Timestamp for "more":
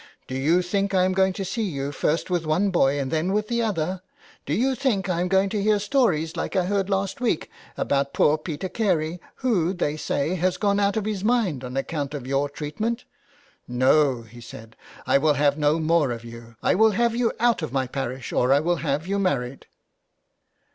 15.79-16.09